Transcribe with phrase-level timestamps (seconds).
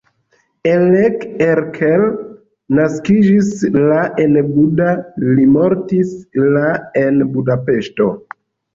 [0.69, 2.05] Elek Erkel
[2.79, 4.91] naskiĝis la en Buda,
[5.31, 6.19] li mortis
[6.59, 6.69] la
[7.07, 8.15] en Budapeŝto.